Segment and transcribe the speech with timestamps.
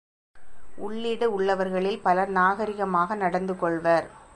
[0.77, 4.07] உள்ளிடு உள்ளவர்களில் பலர் நாகரிகமாக நடந்துகொள்வர்.